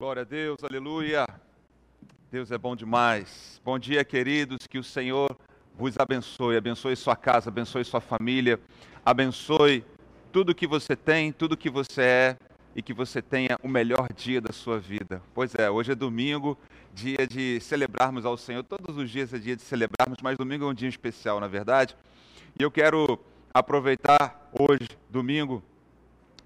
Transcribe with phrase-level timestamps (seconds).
[0.00, 1.26] Glória a Deus, aleluia.
[2.30, 3.60] Deus é bom demais.
[3.64, 4.64] Bom dia, queridos.
[4.64, 5.36] Que o Senhor
[5.76, 6.56] vos abençoe.
[6.56, 8.60] Abençoe sua casa, abençoe sua família,
[9.04, 9.84] abençoe
[10.30, 12.36] tudo que você tem, tudo que você é
[12.76, 15.20] e que você tenha o melhor dia da sua vida.
[15.34, 16.56] Pois é, hoje é domingo,
[16.94, 18.62] dia de celebrarmos ao Senhor.
[18.62, 21.96] Todos os dias é dia de celebrarmos, mas domingo é um dia especial, na verdade.
[22.56, 23.18] E eu quero
[23.52, 25.60] aproveitar hoje, domingo,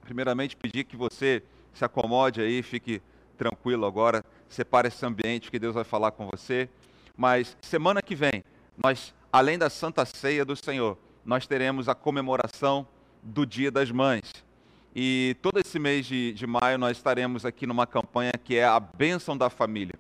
[0.01, 1.43] primeiramente pedir que você
[1.75, 3.03] se acomode aí, fique
[3.43, 6.69] tranquilo agora, separe esse ambiente que Deus vai falar com você.
[7.17, 8.45] Mas semana que vem,
[8.81, 12.87] nós, além da Santa Ceia do Senhor, nós teremos a comemoração
[13.21, 14.33] do Dia das Mães.
[14.95, 18.79] E todo esse mês de, de maio nós estaremos aqui numa campanha que é a
[18.79, 19.95] bênção da família.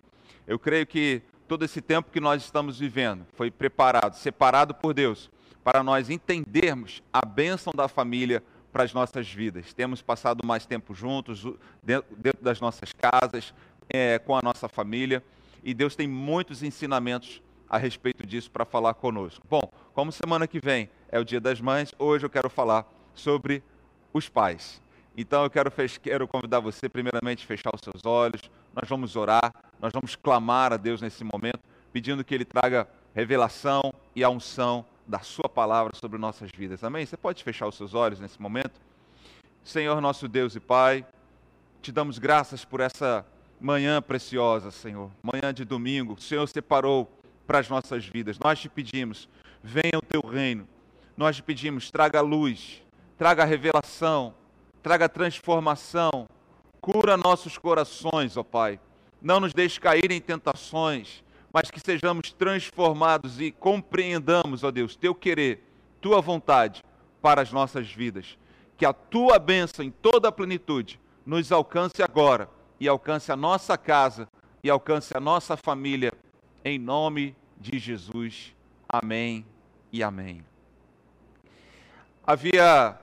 [0.46, 5.30] Eu creio que todo esse tempo que nós estamos vivendo foi preparado, separado por Deus,
[5.64, 8.42] para nós entendermos a bênção da família
[8.72, 9.72] para as nossas vidas.
[9.74, 11.44] Temos passado mais tempo juntos,
[11.82, 13.52] dentro, das nossas casas,
[13.88, 15.22] é, com a nossa família,
[15.62, 19.46] e Deus tem muitos ensinamentos a respeito disso para falar conosco.
[19.48, 19.62] Bom,
[19.94, 23.62] como semana que vem é o Dia das Mães, hoje eu quero falar sobre
[24.12, 24.82] os pais.
[25.16, 25.70] Então eu quero,
[26.02, 28.40] quero convidar você, primeiramente, a fechar os seus olhos,
[28.74, 31.60] nós vamos orar, nós vamos clamar a Deus nesse momento,
[31.92, 36.84] pedindo que Ele traga revelação e a unção da Sua palavra sobre nossas vidas.
[36.84, 37.04] Amém?
[37.04, 38.80] Você pode fechar os seus olhos nesse momento?
[39.64, 41.06] Senhor, nosso Deus e Pai,
[41.80, 43.24] te damos graças por essa
[43.60, 45.10] manhã preciosa, Senhor.
[45.22, 47.10] Manhã de domingo, o Senhor separou
[47.46, 48.38] para as nossas vidas.
[48.38, 49.28] Nós te pedimos,
[49.62, 50.66] venha o teu reino.
[51.16, 52.82] Nós te pedimos, traga luz,
[53.16, 54.34] traga revelação,
[54.82, 56.26] traga transformação,
[56.80, 58.80] cura nossos corações, ó Pai.
[59.20, 65.14] Não nos deixe cair em tentações, mas que sejamos transformados e compreendamos, ó Deus, teu
[65.14, 65.62] querer,
[66.00, 66.82] tua vontade
[67.20, 68.38] para as nossas vidas.
[68.76, 72.48] Que a tua bênção em toda a plenitude nos alcance agora
[72.80, 74.26] e alcance a nossa casa
[74.64, 76.12] e alcance a nossa família,
[76.64, 78.54] em nome de Jesus.
[78.88, 79.44] Amém
[79.92, 80.44] e amém.
[82.24, 82.98] Havia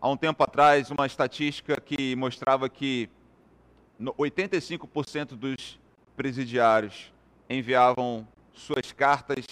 [0.00, 3.08] há um tempo atrás uma estatística que mostrava que
[4.00, 5.78] 85% dos
[6.16, 7.12] presidiários
[7.48, 9.44] enviavam suas cartas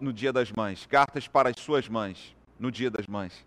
[0.00, 3.44] no Dia das Mães, cartas para as suas mães no Dia das Mães.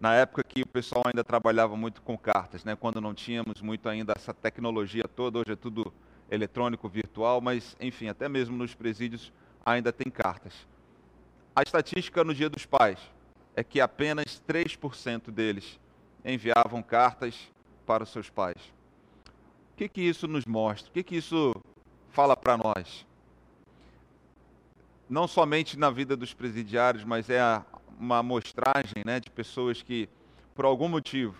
[0.00, 2.76] Na época que o pessoal ainda trabalhava muito com cartas, né?
[2.76, 5.92] quando não tínhamos muito ainda essa tecnologia toda, hoje é tudo
[6.30, 9.32] eletrônico, virtual, mas enfim, até mesmo nos presídios
[9.64, 10.52] ainda tem cartas.
[11.54, 12.98] A estatística no Dia dos Pais
[13.54, 15.78] é que apenas 3% deles
[16.24, 17.52] enviavam cartas
[17.86, 18.60] para os seus pais.
[19.72, 20.90] O que, que isso nos mostra?
[20.90, 21.53] O que, que isso
[22.14, 23.04] fala para nós.
[25.10, 27.40] Não somente na vida dos presidiários, mas é
[27.98, 30.08] uma amostragem né, de pessoas que,
[30.54, 31.34] por algum motivo,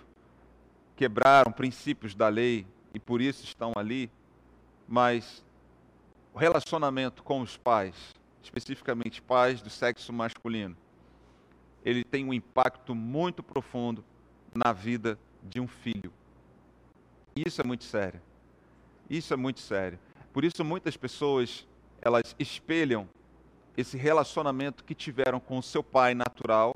[0.96, 4.10] quebraram princípios da lei e por isso estão ali,
[4.86, 5.44] mas
[6.34, 7.94] o relacionamento com os pais,
[8.42, 10.76] especificamente pais do sexo masculino,
[11.84, 14.04] ele tem um impacto muito profundo
[14.52, 16.12] na vida de um filho.
[17.36, 18.20] Isso é muito sério.
[19.08, 19.98] Isso é muito sério.
[20.34, 21.64] Por isso muitas pessoas,
[22.02, 23.08] elas espelham
[23.76, 26.74] esse relacionamento que tiveram com o seu pai natural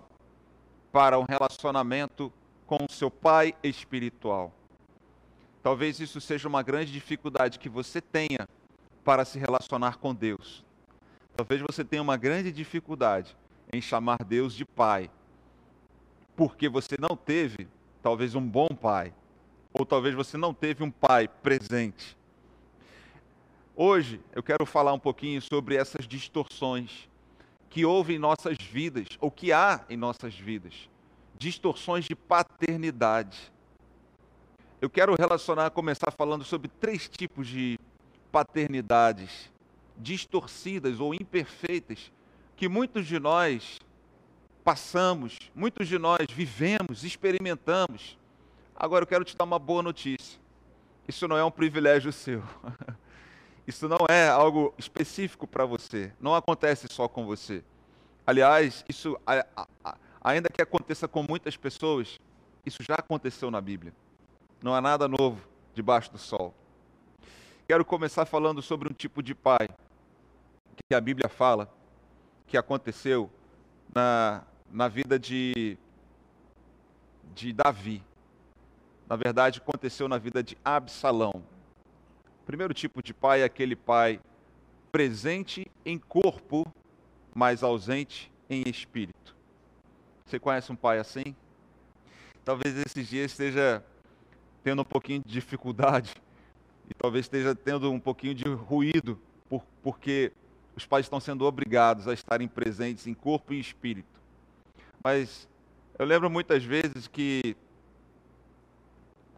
[0.93, 2.33] para um relacionamento
[2.69, 4.55] com o seu pai espiritual.
[5.61, 8.49] Talvez isso seja uma grande dificuldade que você tenha
[9.05, 10.65] para se relacionar com Deus.
[11.37, 13.37] Talvez você tenha uma grande dificuldade
[13.73, 15.11] em chamar Deus de pai,
[16.37, 17.67] porque você não teve,
[18.01, 19.13] talvez, um bom pai,
[19.73, 22.18] ou talvez você não teve um pai presente.
[23.81, 27.09] Hoje eu quero falar um pouquinho sobre essas distorções
[27.71, 30.91] que houve em nossas vidas, ou que há em nossas vidas.
[31.39, 33.53] Distorções de paternidade.
[34.81, 37.79] Eu quero relacionar, começar falando sobre três tipos de
[38.33, 39.49] paternidades
[39.97, 42.11] distorcidas ou imperfeitas
[42.57, 43.79] que muitos de nós
[44.65, 48.19] passamos, muitos de nós vivemos, experimentamos.
[48.75, 50.41] Agora eu quero te dar uma boa notícia.
[51.07, 52.43] Isso não é um privilégio seu.
[53.69, 56.11] Isso não é algo específico para você.
[56.19, 57.63] Não acontece só com você.
[58.27, 59.15] Aliás, isso,
[60.23, 62.19] ainda que aconteça com muitas pessoas,
[62.65, 63.93] isso já aconteceu na Bíblia.
[64.63, 66.55] Não há nada novo debaixo do sol.
[67.69, 69.69] Quero começar falando sobre um tipo de pai
[70.89, 71.71] que a Bíblia fala
[72.47, 73.31] que aconteceu
[73.95, 75.77] na, na vida de,
[77.35, 78.03] de Davi.
[79.07, 81.45] Na verdade, aconteceu na vida de Absalão
[82.49, 84.19] primeiro tipo de pai é aquele pai
[84.91, 86.67] presente em corpo,
[87.35, 89.37] mas ausente em espírito.
[90.25, 91.37] Você conhece um pai assim?
[92.47, 93.85] Talvez esses dias esteja
[94.65, 96.15] tendo um pouquinho de dificuldade
[96.89, 100.33] e talvez esteja tendo um pouquinho de ruído, por, porque
[100.75, 104.23] os pais estão sendo obrigados a estarem presentes em corpo e espírito.
[105.05, 105.47] Mas
[105.99, 107.55] eu lembro muitas vezes que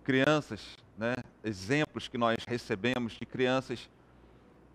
[0.04, 3.88] crianças, né, exemplos que nós recebemos de crianças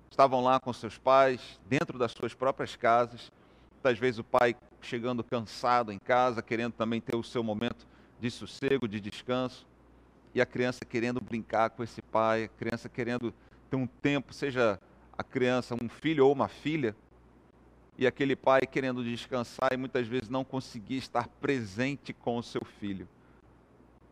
[0.09, 3.31] estavam lá com seus pais, dentro das suas próprias casas,
[3.73, 7.85] muitas vezes o pai chegando cansado em casa, querendo também ter o seu momento
[8.19, 9.67] de sossego, de descanso,
[10.33, 13.31] e a criança querendo brincar com esse pai, a criança querendo
[13.69, 14.79] ter um tempo, seja
[15.15, 16.95] a criança um filho ou uma filha,
[17.99, 22.65] e aquele pai querendo descansar e muitas vezes não conseguia estar presente com o seu
[22.65, 23.07] filho.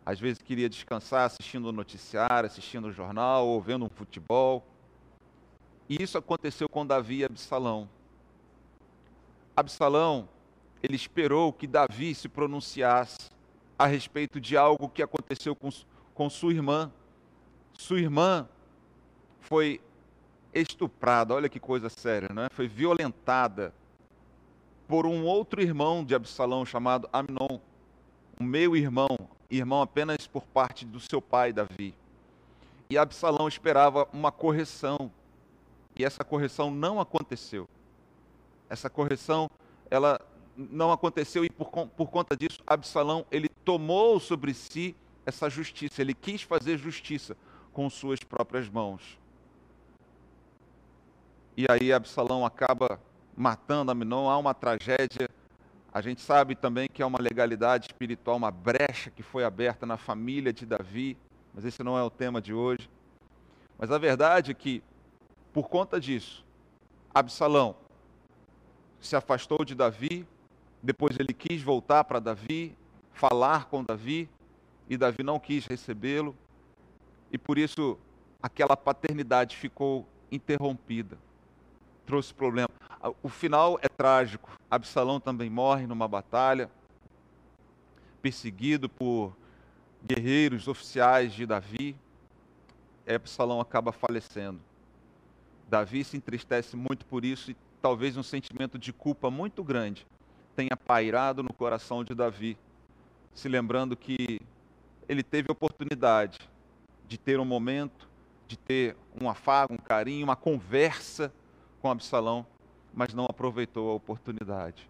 [0.05, 4.65] Às vezes queria descansar assistindo o noticiário, assistindo o jornal, ou vendo um futebol.
[5.87, 7.89] E isso aconteceu com Davi e Absalão.
[9.55, 10.27] Absalão,
[10.81, 13.31] ele esperou que Davi se pronunciasse
[13.77, 15.69] a respeito de algo que aconteceu com,
[16.13, 16.91] com sua irmã.
[17.73, 18.47] Sua irmã
[19.39, 19.81] foi
[20.53, 22.47] estuprada, olha que coisa séria, não é?
[22.51, 23.73] Foi violentada
[24.87, 27.59] por um outro irmão de Absalão chamado Amnon,
[28.39, 29.07] o meu irmão,
[29.57, 31.95] irmão apenas por parte do seu pai Davi.
[32.89, 35.11] E Absalão esperava uma correção,
[35.95, 37.67] e essa correção não aconteceu.
[38.69, 39.49] Essa correção,
[39.89, 40.19] ela
[40.55, 44.95] não aconteceu e por, por conta disso, Absalão, ele tomou sobre si
[45.25, 47.35] essa justiça, ele quis fazer justiça
[47.71, 49.17] com suas próprias mãos.
[51.55, 52.99] E aí Absalão acaba
[53.35, 55.29] matando Aminon, há uma tragédia.
[55.93, 59.95] A gente sabe também que é uma legalidade espiritual, uma brecha que foi aberta na
[59.95, 61.15] família de Davi,
[61.53, 62.89] mas esse não é o tema de hoje.
[63.77, 64.81] Mas a verdade é que,
[65.53, 66.43] por conta disso,
[67.13, 67.75] Absalão
[68.99, 70.27] se afastou de Davi,
[70.81, 72.75] depois ele quis voltar para Davi,
[73.11, 74.27] falar com Davi,
[74.89, 76.35] e Davi não quis recebê-lo,
[77.31, 77.99] e por isso
[78.41, 81.19] aquela paternidade ficou interrompida
[82.05, 82.69] trouxe problema.
[83.21, 84.57] O final é trágico.
[84.71, 86.71] Absalão também morre numa batalha,
[88.21, 89.35] perseguido por
[90.01, 91.97] guerreiros oficiais de Davi.
[93.05, 94.61] Absalão acaba falecendo.
[95.67, 100.07] Davi se entristece muito por isso e talvez um sentimento de culpa muito grande
[100.55, 102.57] tenha pairado no coração de Davi,
[103.33, 104.39] se lembrando que
[105.09, 106.39] ele teve oportunidade
[107.07, 108.07] de ter um momento,
[108.47, 111.33] de ter um afago, um carinho, uma conversa
[111.81, 112.45] com Absalão,
[112.93, 114.89] mas não aproveitou a oportunidade.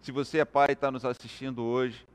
[0.00, 2.06] Se você é pai e está nos assistindo hoje,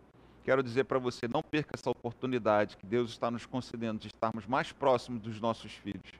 [0.43, 4.45] quero dizer para você, não perca essa oportunidade que Deus está nos concedendo de estarmos
[4.45, 6.13] mais próximos dos nossos filhos.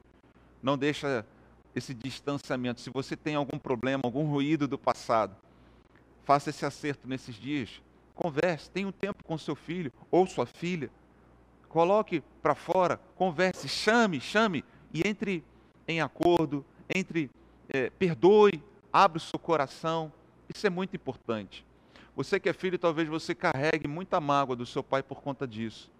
[0.62, 1.25] Não deixa
[1.75, 2.81] esse distanciamento.
[2.81, 5.36] Se você tem algum problema, algum ruído do passado,
[6.25, 7.81] faça esse acerto nesses dias.
[8.15, 10.89] Converse, tenha um tempo com seu filho ou sua filha.
[11.69, 14.63] Coloque para fora, converse, chame, chame
[14.94, 15.44] e entre
[15.88, 17.30] em acordo, entre
[17.69, 18.63] é, perdoe,
[19.03, 20.11] abre o seu coração.
[20.49, 21.63] Isso é muito importante.
[22.15, 25.91] Você que é filho, talvez você carregue muita mágoa do seu pai por conta disso.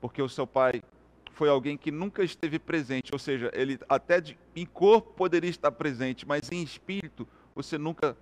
[0.00, 0.82] Porque o seu pai
[1.30, 5.70] foi alguém que nunca esteve presente, ou seja, ele até de, em corpo poderia estar
[5.70, 8.16] presente, mas em espírito você nunca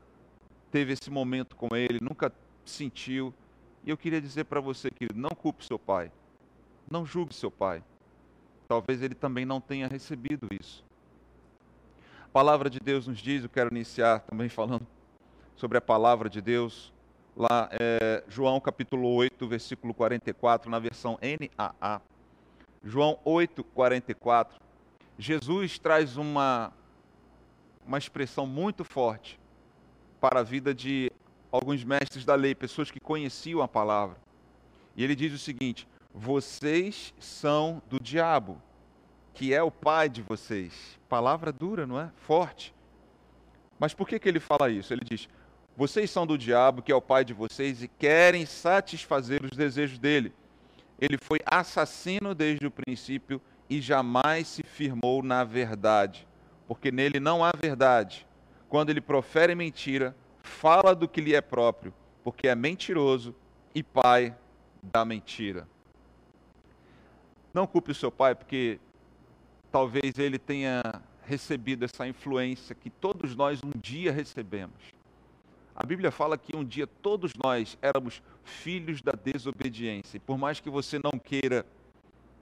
[0.71, 2.31] teve esse momento com ele, nunca
[2.65, 3.33] sentiu.
[3.85, 6.13] E eu queria dizer para você, querido, não culpe seu pai.
[6.91, 7.83] Não julgue seu pai.
[8.69, 10.85] Talvez ele também não tenha recebido isso
[12.35, 14.85] palavra de Deus nos diz, eu quero iniciar também falando
[15.55, 16.93] sobre a palavra de Deus,
[17.37, 22.03] lá é João capítulo 8, versículo 44, na versão NAA.
[22.83, 24.61] João 8, 44.
[25.17, 26.73] Jesus traz uma,
[27.87, 29.39] uma expressão muito forte
[30.21, 31.13] para a vida de
[31.53, 34.17] alguns mestres da lei, pessoas que conheciam a palavra.
[34.97, 38.61] E ele diz o seguinte: Vocês são do diabo
[39.35, 40.99] que é o pai de vocês.
[41.09, 42.11] Palavra dura, não é?
[42.17, 42.73] Forte.
[43.79, 44.95] Mas por que, que ele fala isso?
[44.95, 45.29] Ele diz:
[45.77, 49.99] Vocês são do diabo, que é o pai de vocês, e querem satisfazer os desejos
[49.99, 50.33] dele.
[51.01, 56.27] Ele foi assassino desde o princípio e jamais se firmou na verdade,
[56.69, 58.27] porque nele não há verdade.
[58.69, 63.35] Quando ele profere mentira, fala do que lhe é próprio, porque é mentiroso
[63.75, 64.35] e pai
[64.83, 65.67] da mentira.
[67.53, 68.79] Não culpe o seu pai, porque
[69.75, 74.79] talvez ele tenha recebido essa influência que todos nós um dia recebemos.
[75.75, 80.19] A Bíblia fala que um dia todos nós éramos filhos da desobediência.
[80.19, 81.67] E por mais que você não queira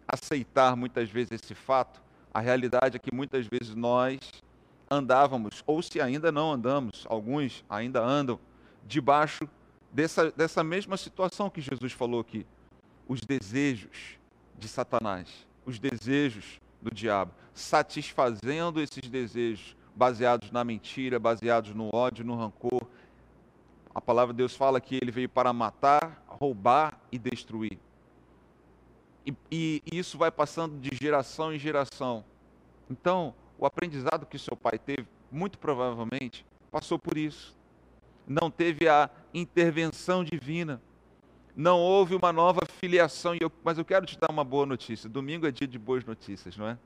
[0.06, 2.02] aceitar muitas vezes esse fato,
[2.34, 4.18] a realidade é que muitas vezes nós
[4.90, 8.38] andávamos, ou se ainda não andamos, alguns ainda andam,
[8.86, 9.48] debaixo
[9.90, 12.44] dessa, dessa mesma situação que Jesus falou aqui.
[13.08, 14.18] Os desejos
[14.58, 22.24] de Satanás, os desejos do diabo, satisfazendo esses desejos baseados na mentira, baseados no ódio,
[22.24, 22.82] no rancor.
[23.94, 27.78] A palavra de Deus fala que ele veio para matar, roubar e destruir.
[29.24, 32.24] E, e, isso vai passando de geração em geração.
[32.90, 37.56] Então, o aprendizado que seu pai teve, muito provavelmente, passou por isso.
[38.26, 40.80] Não teve a intervenção divina.
[41.54, 43.36] Não houve uma nova filiação.
[43.38, 45.08] Eu, mas eu quero te dar uma boa notícia.
[45.08, 46.78] Domingo é dia de boas notícias, não é?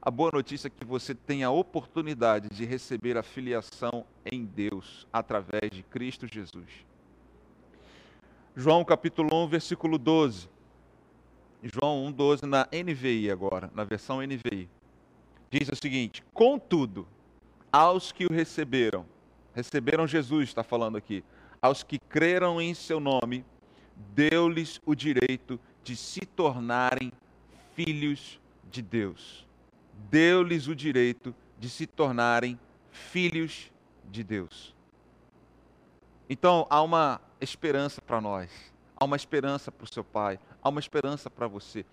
[0.00, 5.06] A boa notícia é que você tem a oportunidade de receber a filiação em Deus
[5.12, 6.68] através de Cristo Jesus.
[8.54, 10.50] João capítulo 1, versículo 12.
[11.62, 14.68] João 1, 12 na NVI agora, na versão NVI.
[15.48, 17.06] Diz o seguinte: Contudo,
[17.70, 19.06] aos que o receberam,
[19.54, 21.22] receberam Jesus, está falando aqui,
[21.62, 23.44] aos que creram em seu nome,
[24.14, 27.12] deu-lhes o direito de se tornarem
[27.74, 28.40] filhos
[28.70, 29.46] de Deus.
[30.10, 32.58] Deu-lhes o direito de se tornarem
[32.90, 33.70] filhos
[34.10, 34.74] de Deus.
[36.28, 38.50] Então, há uma esperança para nós,
[38.96, 41.84] há uma esperança para o seu pai, há uma esperança para você.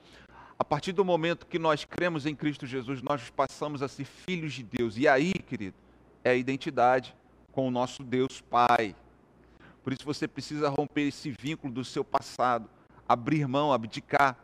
[0.57, 4.53] A partir do momento que nós cremos em Cristo Jesus, nós passamos a ser filhos
[4.53, 4.97] de Deus.
[4.97, 5.75] E aí, querido,
[6.23, 7.15] é a identidade
[7.51, 8.95] com o nosso Deus Pai.
[9.89, 12.69] Por isso você precisa romper esse vínculo do seu passado,
[13.07, 14.37] abrir mão, abdicar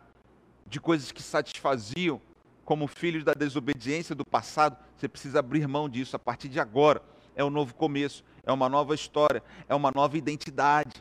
[0.66, 2.20] de coisas que satisfaziam
[2.64, 4.76] como filhos da desobediência do passado.
[4.98, 7.00] Você precisa abrir mão disso a partir de agora.
[7.36, 10.96] É um novo começo, é uma nova história, é uma nova identidade.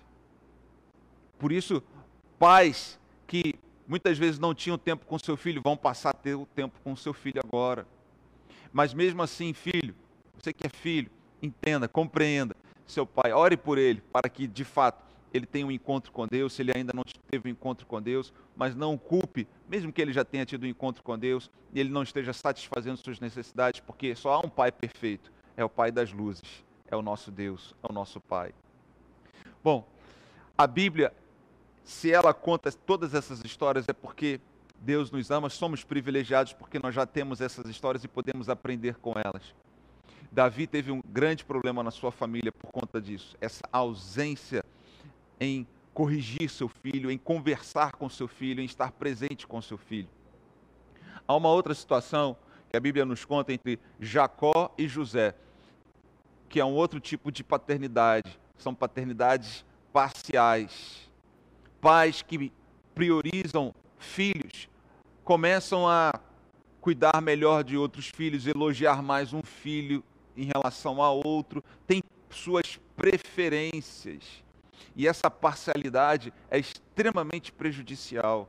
[1.39, 1.83] Por isso,
[2.39, 3.55] pais que
[3.89, 6.95] muitas vezes não tinham tempo com seu filho vão passar a ter o tempo com
[6.95, 7.87] seu filho agora.
[8.71, 9.95] Mas mesmo assim, filho,
[10.39, 11.11] você que é filho,
[11.41, 12.54] entenda, compreenda
[12.87, 16.53] seu pai, ore por ele, para que de fato ele tenha um encontro com Deus,
[16.53, 20.13] se ele ainda não teve um encontro com Deus, mas não culpe, mesmo que ele
[20.13, 24.15] já tenha tido um encontro com Deus e ele não esteja satisfazendo suas necessidades, porque
[24.15, 27.91] só há um pai perfeito, é o pai das luzes, é o nosso Deus, é
[27.91, 28.55] o nosso pai.
[29.63, 29.85] Bom,
[30.57, 31.13] a Bíblia,
[31.83, 34.41] se ela conta todas essas histórias, é porque
[34.79, 39.15] Deus nos ama, somos privilegiados porque nós já temos essas histórias e podemos aprender com
[39.17, 39.55] elas.
[40.35, 44.65] Davi teve um grande problema na sua família por conta disso, essa ausência
[45.39, 50.09] em corrigir seu filho, em conversar com seu filho, em estar presente com seu filho.
[51.29, 52.37] Há uma outra situação
[52.69, 55.37] que a Bíblia nos conta entre Jacó e José,
[56.49, 61.09] que é um outro tipo de paternidade, são paternidades parciais.
[61.81, 62.53] Pais que
[62.93, 64.69] priorizam filhos
[65.23, 66.13] começam a
[66.81, 70.03] cuidar melhor de outros filhos, elogiar mais um filho
[70.37, 74.43] em relação a outro, tem suas preferências.
[74.97, 78.49] E essa parcialidade é extremamente prejudicial.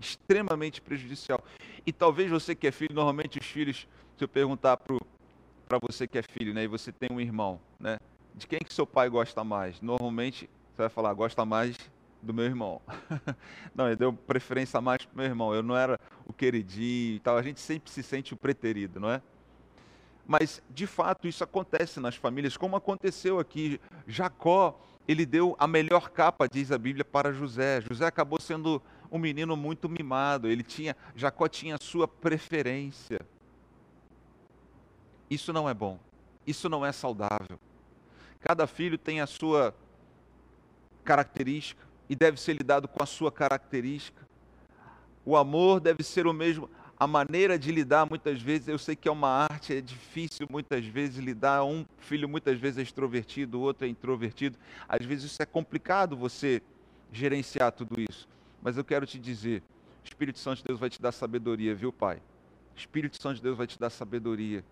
[0.00, 1.42] Extremamente prejudicial.
[1.86, 3.86] E talvez você que é filho, normalmente os filhos,
[4.16, 7.98] se eu perguntar para você que é filho, né, e você tem um irmão, né,
[8.34, 9.80] de quem que seu pai gosta mais?
[9.80, 11.76] Normalmente você vai falar, gosta mais
[12.22, 12.80] do meu irmão.
[13.74, 15.54] não, ele deu preferência mais para meu irmão.
[15.54, 17.36] Eu não era o queridinho e tal.
[17.36, 19.22] A gente sempre se sente o preterido, não é?
[20.30, 23.80] Mas, de fato, isso acontece nas famílias, como aconteceu aqui.
[24.06, 27.80] Jacó, ele deu a melhor capa, diz a Bíblia, para José.
[27.80, 30.46] José acabou sendo um menino muito mimado.
[30.46, 33.18] Ele tinha, Jacó tinha a sua preferência.
[35.28, 35.98] Isso não é bom.
[36.46, 37.58] Isso não é saudável.
[38.38, 39.74] Cada filho tem a sua
[41.02, 44.24] característica e deve ser lidado com a sua característica.
[45.24, 46.70] O amor deve ser o mesmo
[47.00, 50.84] a maneira de lidar muitas vezes, eu sei que é uma arte, é difícil muitas
[50.84, 51.64] vezes lidar.
[51.64, 54.58] Um filho muitas vezes é extrovertido, o outro é introvertido.
[54.86, 56.60] Às vezes isso é complicado você
[57.10, 58.28] gerenciar tudo isso.
[58.60, 59.62] Mas eu quero te dizer,
[60.04, 62.20] Espírito Santo de Deus vai te dar sabedoria, viu, Pai?
[62.76, 64.62] Espírito Santo de Deus vai te dar sabedoria,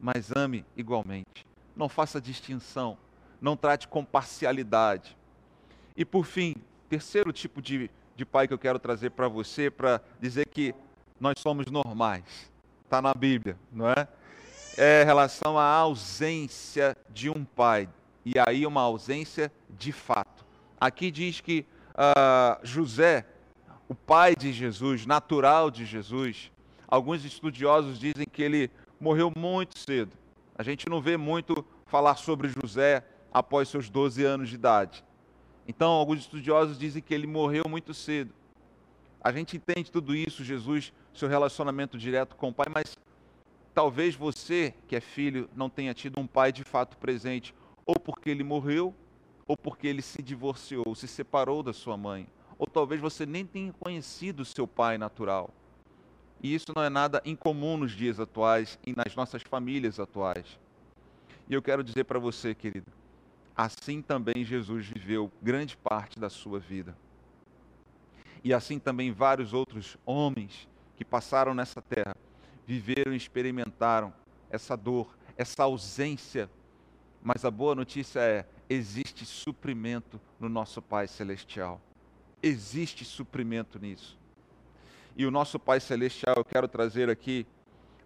[0.00, 1.46] mas ame igualmente.
[1.76, 2.98] Não faça distinção,
[3.40, 5.16] não trate com parcialidade.
[5.96, 6.56] E por fim,
[6.88, 10.74] terceiro tipo de, de pai que eu quero trazer para você, para dizer que
[11.20, 12.50] nós somos normais.
[12.84, 14.08] Está na Bíblia, não é?
[14.76, 17.88] É relação à ausência de um pai.
[18.24, 20.44] E aí uma ausência de fato.
[20.78, 23.26] Aqui diz que uh, José,
[23.88, 26.50] o pai de Jesus, natural de Jesus,
[26.86, 28.70] alguns estudiosos dizem que ele
[29.00, 30.12] morreu muito cedo.
[30.56, 35.04] A gente não vê muito falar sobre José após seus 12 anos de idade.
[35.68, 38.32] Então, alguns estudiosos dizem que ele morreu muito cedo.
[39.20, 42.96] A gente entende tudo isso, Jesus seu relacionamento direto com o pai, mas
[43.74, 47.54] talvez você, que é filho, não tenha tido um pai de fato presente,
[47.84, 48.94] ou porque ele morreu,
[49.46, 52.26] ou porque ele se divorciou, se separou da sua mãe,
[52.58, 55.50] ou talvez você nem tenha conhecido seu pai natural.
[56.42, 60.58] E isso não é nada incomum nos dias atuais e nas nossas famílias atuais.
[61.48, 62.90] E eu quero dizer para você, querido,
[63.56, 66.96] assim também Jesus viveu grande parte da sua vida.
[68.44, 72.16] E assim também vários outros homens que passaram nessa terra
[72.66, 74.12] viveram e experimentaram
[74.50, 76.50] essa dor, essa ausência.
[77.22, 81.80] Mas a boa notícia é: existe suprimento no nosso Pai Celestial.
[82.42, 84.18] Existe suprimento nisso.
[85.16, 87.46] E o nosso Pai Celestial, eu quero trazer aqui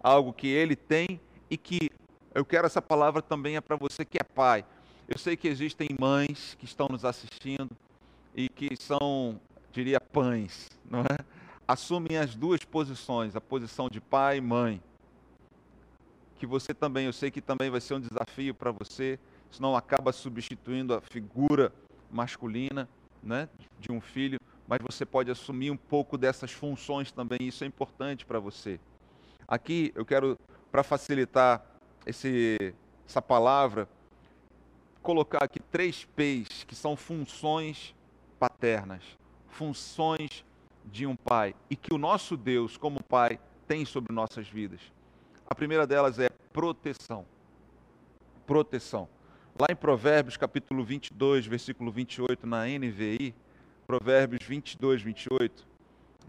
[0.02, 1.20] algo que ele tem
[1.50, 1.90] e que
[2.32, 4.64] eu quero essa palavra também é para você que é pai.
[5.08, 7.76] Eu sei que existem mães que estão nos assistindo
[8.34, 9.40] e que são,
[9.72, 11.39] diria, pães, não é?
[11.70, 14.82] Assumem as duas posições, a posição de pai e mãe.
[16.36, 19.20] Que você também, eu sei que também vai ser um desafio para você,
[19.52, 21.72] senão acaba substituindo a figura
[22.10, 22.88] masculina,
[23.22, 23.48] né,
[23.78, 28.26] de um filho, mas você pode assumir um pouco dessas funções também, isso é importante
[28.26, 28.80] para você.
[29.46, 30.36] Aqui eu quero,
[30.72, 31.64] para facilitar
[32.04, 32.74] esse,
[33.06, 33.88] essa palavra,
[35.00, 37.94] colocar aqui três P's, que são funções
[38.40, 39.04] paternas,
[39.46, 40.44] funções
[40.90, 44.80] de um pai, e que o nosso Deus, como pai, tem sobre nossas vidas.
[45.46, 47.24] A primeira delas é proteção.
[48.46, 49.08] Proteção.
[49.58, 53.34] Lá em Provérbios, capítulo 22, versículo 28, na NVI,
[53.86, 55.66] Provérbios 22, 28,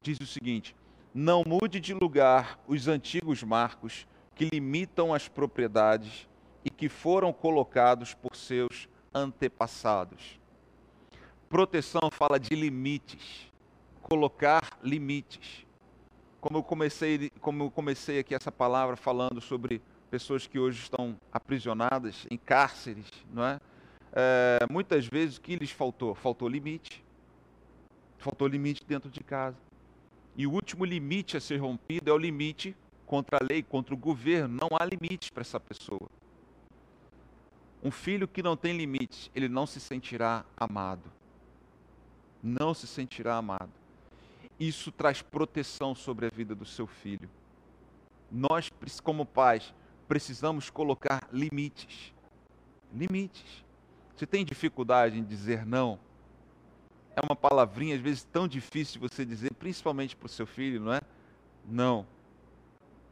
[0.01, 0.75] diz o seguinte:
[1.13, 6.27] Não mude de lugar os antigos marcos que limitam as propriedades
[6.65, 10.39] e que foram colocados por seus antepassados.
[11.49, 13.50] Proteção fala de limites,
[14.01, 15.65] colocar limites.
[16.39, 21.17] Como eu comecei, como eu comecei aqui essa palavra falando sobre pessoas que hoje estão
[21.31, 23.59] aprisionadas em cárceres, não é?
[24.13, 26.13] é muitas vezes o que lhes faltou?
[26.15, 27.03] Faltou limite.
[28.17, 29.57] Faltou limite dentro de casa.
[30.35, 33.97] E o último limite a ser rompido é o limite contra a lei, contra o
[33.97, 34.57] governo.
[34.61, 36.09] Não há limites para essa pessoa.
[37.83, 41.11] Um filho que não tem limites, ele não se sentirá amado.
[42.43, 43.80] Não se sentirá amado.
[44.61, 47.29] Isso traz proteção sobre a vida do seu filho.
[48.31, 48.69] Nós,
[49.03, 49.73] como pais,
[50.07, 52.13] precisamos colocar limites.
[52.93, 53.65] Limites.
[54.15, 55.99] Você tem dificuldade em dizer não?
[57.15, 60.79] É uma palavrinha, às vezes, tão difícil de você dizer, principalmente para o seu filho,
[60.79, 61.01] não é?
[61.65, 62.05] Não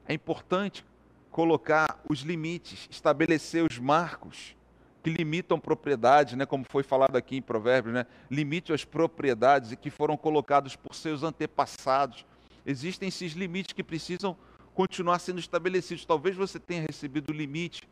[0.09, 0.83] é importante
[1.29, 4.55] colocar os limites, estabelecer os marcos
[5.01, 9.89] que limitam propriedades, né, como foi falado aqui em Provérbios, né, limite as propriedades que
[9.89, 12.25] foram colocados por seus antepassados.
[12.65, 14.35] Existem esses limites que precisam
[14.73, 16.05] continuar sendo estabelecidos.
[16.05, 17.87] Talvez você tenha recebido o limite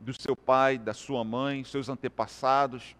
[0.00, 2.96] do seu pai, da sua mãe, seus antepassados,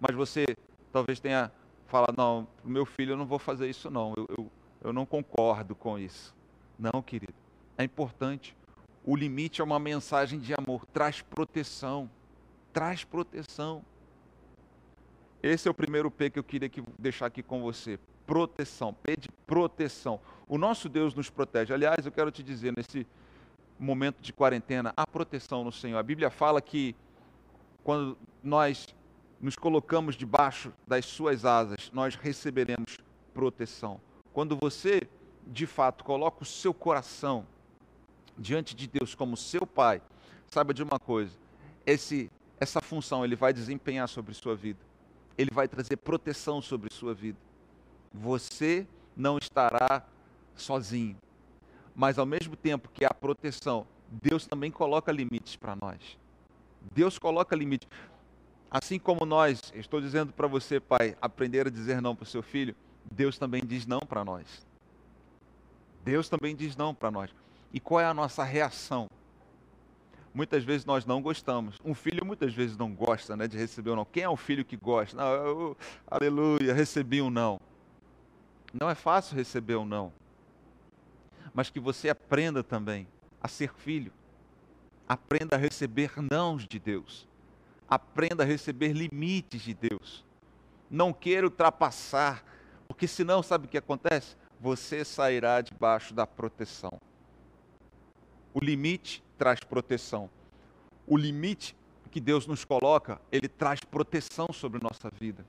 [0.00, 0.44] mas você
[0.92, 1.50] talvez tenha
[1.86, 4.50] falado: não, meu filho eu não vou fazer isso, não, eu, eu,
[4.84, 6.34] eu não concordo com isso.
[6.78, 7.34] Não, querido.
[7.76, 8.56] É importante.
[9.04, 12.10] O limite é uma mensagem de amor, traz proteção.
[12.72, 13.84] Traz proteção.
[15.42, 17.98] Esse é o primeiro P que eu queria deixar aqui com você.
[18.26, 18.92] Proteção.
[18.92, 20.20] P de proteção.
[20.48, 21.72] O nosso Deus nos protege.
[21.72, 23.06] Aliás, eu quero te dizer, nesse
[23.78, 25.98] momento de quarentena, há proteção no Senhor.
[25.98, 26.96] A Bíblia fala que
[27.84, 28.86] quando nós
[29.40, 32.98] nos colocamos debaixo das suas asas, nós receberemos
[33.32, 34.00] proteção.
[34.32, 35.08] Quando você
[35.46, 37.46] de fato coloca o seu coração
[38.36, 40.02] diante de Deus como seu pai,
[40.48, 41.32] saiba de uma coisa:
[41.86, 44.80] esse, essa função ele vai desempenhar sobre sua vida,
[45.36, 47.38] ele vai trazer proteção sobre sua vida.
[48.12, 50.04] Você não estará
[50.54, 51.16] sozinho,
[51.94, 56.18] mas ao mesmo tempo que há proteção, Deus também coloca limites para nós.
[56.94, 57.88] Deus coloca limites.
[58.70, 62.42] Assim como nós, estou dizendo para você, pai, aprender a dizer não para o seu
[62.42, 62.74] filho,
[63.10, 64.66] Deus também diz não para nós.
[66.04, 67.30] Deus também diz não para nós.
[67.72, 69.08] E qual é a nossa reação?
[70.34, 71.78] Muitas vezes nós não gostamos.
[71.84, 74.04] Um filho muitas vezes não gosta né, de receber um não.
[74.04, 75.16] Quem é o filho que gosta?
[75.16, 77.60] Não, eu, aleluia, recebi um não.
[78.72, 80.12] Não é fácil receber um não.
[81.54, 83.08] Mas que você aprenda também
[83.40, 84.12] a ser filho.
[85.08, 87.26] Aprenda a receber nãos de Deus.
[87.88, 90.24] Aprenda a receber limites de Deus.
[90.90, 92.44] Não queira ultrapassar,
[92.86, 94.36] porque senão, sabe o que acontece?
[94.60, 97.00] você sairá debaixo da proteção.
[98.52, 100.28] O limite traz proteção.
[101.06, 101.76] O limite
[102.10, 105.46] que Deus nos coloca, ele traz proteção sobre nossa vida.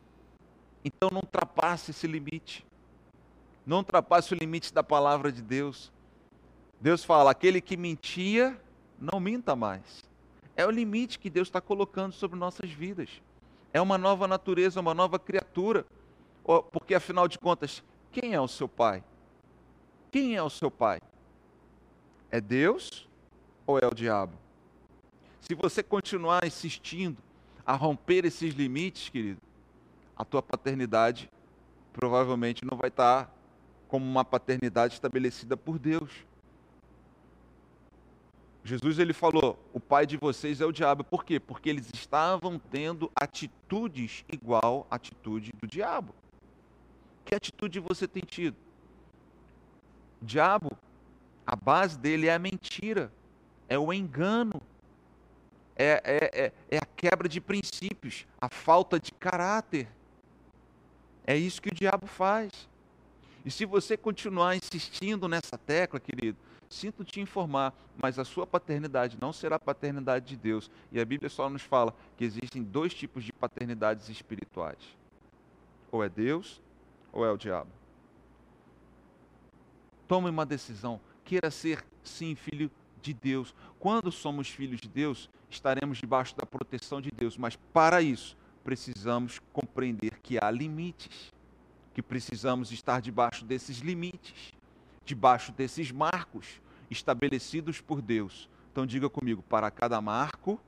[0.85, 2.65] Então não ultrapasse esse limite.
[3.65, 5.91] Não ultrapasse o limite da palavra de Deus.
[6.79, 8.59] Deus fala: aquele que mentia,
[8.99, 10.03] não minta mais.
[10.55, 13.09] É o limite que Deus está colocando sobre nossas vidas.
[13.73, 15.85] É uma nova natureza, uma nova criatura.
[16.71, 19.03] Porque afinal de contas, quem é o seu pai?
[20.11, 20.99] Quem é o seu pai?
[22.31, 23.08] É Deus
[23.69, 24.33] ou é o diabo?
[25.41, 27.17] Se você continuar insistindo
[27.63, 29.39] a romper esses limites, querido,
[30.17, 31.29] a tua paternidade
[31.93, 33.31] provavelmente não vai estar
[33.87, 36.09] como uma paternidade estabelecida por Deus.
[38.63, 41.03] Jesus ele falou: "O pai de vocês é o diabo".
[41.03, 41.39] Por quê?
[41.39, 46.15] Porque eles estavam tendo atitudes igual à atitude do diabo.
[47.23, 48.57] Que atitude você tem tido?
[50.21, 50.71] O diabo,
[51.45, 53.11] a base dele é a mentira,
[53.69, 54.59] é o engano,
[55.75, 59.87] é, é, é, é a quebra de princípios, a falta de caráter.
[61.25, 62.67] É isso que o diabo faz.
[63.45, 69.17] E se você continuar insistindo nessa tecla, querido, sinto te informar, mas a sua paternidade
[69.21, 70.69] não será a paternidade de Deus.
[70.91, 74.79] E a Bíblia só nos fala que existem dois tipos de paternidades espirituais:
[75.91, 76.59] ou é Deus,
[77.13, 77.69] ou é o diabo.
[80.07, 80.99] Tome uma decisão.
[81.23, 83.53] Queira ser, sim, filho de Deus.
[83.79, 89.39] Quando somos filhos de Deus, estaremos debaixo da proteção de Deus, mas para isso precisamos
[89.51, 91.31] compreender que há limites,
[91.93, 94.53] que precisamos estar debaixo desses limites,
[95.05, 98.49] debaixo desses marcos estabelecidos por Deus.
[98.71, 100.59] Então diga comigo, para cada marco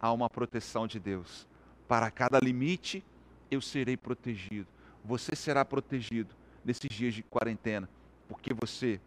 [0.00, 1.46] há uma proteção de Deus.
[1.86, 3.04] Para cada limite
[3.50, 4.68] eu serei protegido.
[5.04, 7.88] Você será protegido nesses dias de quarentena,
[8.28, 9.00] porque você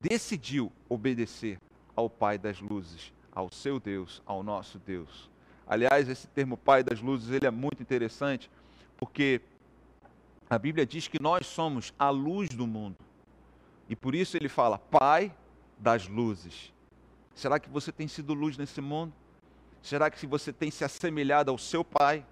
[0.00, 1.60] decidiu obedecer
[1.98, 5.28] ao Pai das luzes, ao seu Deus, ao nosso Deus.
[5.66, 8.48] Aliás, esse termo Pai das luzes, ele é muito interessante,
[8.96, 9.40] porque
[10.48, 12.96] a Bíblia diz que nós somos a luz do mundo.
[13.88, 15.34] E por isso ele fala Pai
[15.76, 16.72] das luzes.
[17.34, 19.12] Será que você tem sido luz nesse mundo?
[19.82, 22.24] Será que você tem se assemelhado ao seu Pai,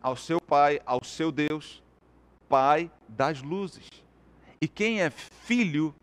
[0.00, 1.82] ao seu Pai, ao seu Deus,
[2.48, 3.86] Pai das luzes?
[4.62, 5.94] E quem é filho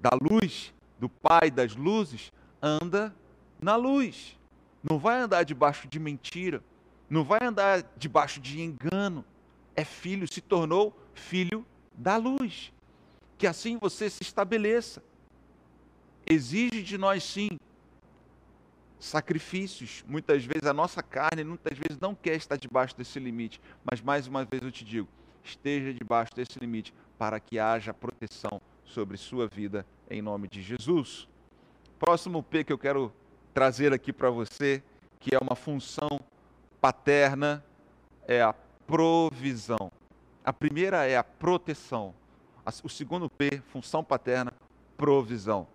[0.00, 2.32] da luz, do Pai das luzes,
[2.62, 3.14] anda
[3.60, 4.36] na luz.
[4.82, 6.62] Não vai andar debaixo de mentira,
[7.08, 9.24] não vai andar debaixo de engano.
[9.74, 12.72] É filho, se tornou filho da luz.
[13.36, 15.02] Que assim você se estabeleça.
[16.26, 17.48] Exige de nós, sim,
[18.98, 20.04] sacrifícios.
[20.06, 23.60] Muitas vezes a nossa carne, muitas vezes não quer estar debaixo desse limite.
[23.84, 25.08] Mas mais uma vez eu te digo:
[25.42, 31.28] esteja debaixo desse limite para que haja proteção sobre sua vida, em nome de Jesus.
[31.98, 33.12] Próximo P que eu quero
[33.52, 34.82] trazer aqui para você,
[35.18, 36.20] que é uma função
[36.80, 37.64] paterna,
[38.26, 38.52] é a
[38.86, 39.90] provisão.
[40.44, 42.14] A primeira é a proteção.
[42.82, 44.52] O segundo P, função paterna,
[44.96, 45.66] provisão.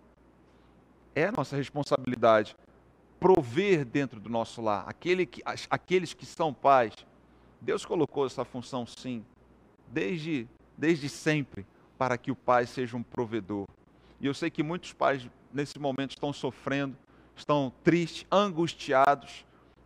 [1.14, 2.56] É nossa responsabilidade
[3.24, 4.84] prover dentro do nosso lar.
[4.86, 6.92] Aquele que, aqueles que são pais,
[7.60, 9.24] Deus colocou essa função sim,
[9.88, 11.64] desde, desde sempre
[11.96, 13.66] para que o pai seja um provedor.
[14.24, 16.96] E eu sei que muitos pais nesse momento estão sofrendo,
[17.36, 19.44] estão tristes, angustiados,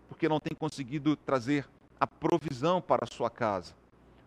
[0.08, 3.74] porque não têm conseguido trazer a provisão para a sua casa.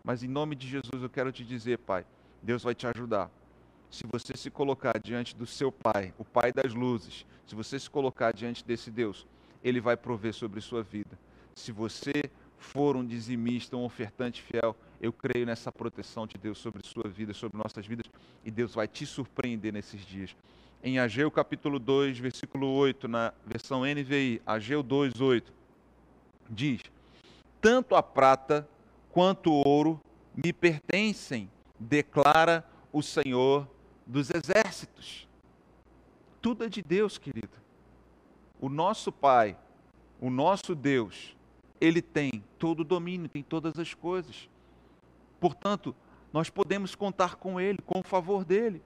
[0.04, 2.06] Mas em nome de Jesus eu quero te dizer, pai,
[2.44, 3.32] Deus vai te ajudar.
[3.90, 7.90] Se você se colocar diante do seu pai, o pai das luzes, se você se
[7.90, 9.26] colocar diante desse Deus,
[9.64, 11.18] ele vai prover sobre sua vida.
[11.56, 12.30] Se você
[12.62, 17.34] for um dizimista, um ofertante fiel, eu creio nessa proteção de Deus sobre sua vida,
[17.34, 18.06] sobre nossas vidas,
[18.46, 20.36] e Deus vai te surpreender nesses dias.
[20.84, 25.52] Em Ageu capítulo 2, versículo 8, na versão NVI, Ageu 2, 8,
[26.50, 26.82] diz:
[27.60, 28.68] Tanto a prata
[29.10, 30.00] quanto o ouro
[30.36, 33.68] me pertencem, declara o Senhor
[34.06, 35.28] dos exércitos.
[36.42, 37.60] Tudo é de Deus, querido.
[38.60, 39.58] O nosso Pai,
[40.20, 41.36] o nosso Deus,
[41.82, 44.48] ele tem todo o domínio, tem todas as coisas.
[45.40, 45.96] Portanto,
[46.32, 48.82] nós podemos contar com Ele, com o favor dele.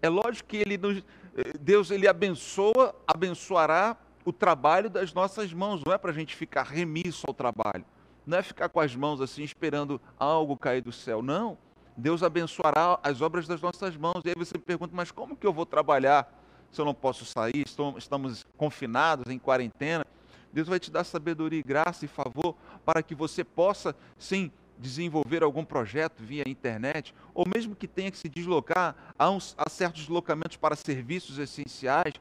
[0.00, 5.80] É lógico que ele nos, eh, Deus ele abençoa, abençoará o trabalho das nossas mãos.
[5.86, 7.84] Não é para a gente ficar remisso ao trabalho.
[8.26, 11.22] Não é ficar com as mãos assim esperando algo cair do céu.
[11.22, 11.56] Não.
[11.96, 14.22] Deus abençoará as obras das nossas mãos.
[14.24, 16.32] E aí você pergunta, mas como que eu vou trabalhar
[16.72, 17.64] se eu não posso sair?
[17.96, 20.04] Estamos confinados em quarentena.
[20.52, 25.42] Deus vai te dar sabedoria e graça e favor para que você possa, sim, desenvolver
[25.42, 30.02] algum projeto via internet, ou mesmo que tenha que se deslocar a, uns, a certos
[30.02, 32.14] deslocamentos para serviços essenciais,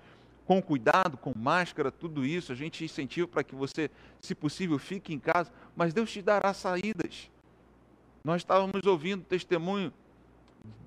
[0.46, 3.90] com cuidado, com máscara, tudo isso, a gente incentiva para que você,
[4.20, 7.30] se possível, fique em casa, mas Deus te dará saídas.
[8.24, 9.92] Nós estávamos ouvindo testemunho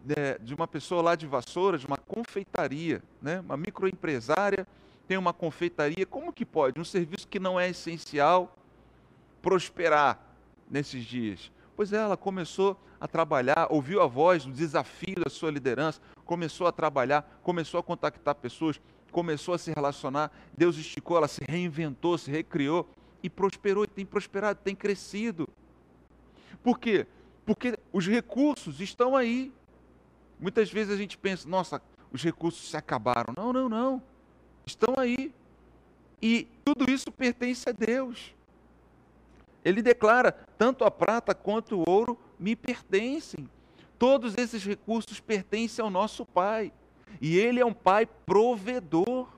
[0.05, 3.41] de, né, de uma pessoa lá de Vassoura, de uma confeitaria, né?
[3.41, 4.67] uma microempresária,
[5.07, 8.57] tem uma confeitaria, como que pode um serviço que não é essencial
[9.43, 10.19] prosperar
[10.71, 11.53] nesses dias?
[11.77, 16.67] Pois é, ela começou a trabalhar, ouviu a voz, o desafio da sua liderança, começou
[16.67, 18.81] a trabalhar, começou a contactar pessoas,
[19.13, 22.89] começou a se relacionar, Deus esticou, ela se reinventou, se recriou
[23.23, 25.49] e prosperou, e tem prosperado, tem crescido.
[26.63, 27.07] Por quê?
[27.45, 29.53] Porque os recursos estão aí.
[30.41, 33.35] Muitas vezes a gente pensa, nossa, os recursos se acabaram.
[33.37, 34.03] Não, não, não.
[34.67, 35.33] Estão aí.
[36.21, 38.35] E tudo isso pertence a Deus.
[39.65, 43.49] Ele declara: tanto a prata quanto o ouro me pertencem.
[43.99, 46.73] Todos esses recursos pertencem ao nosso Pai.
[47.21, 49.29] E Ele é um Pai provedor.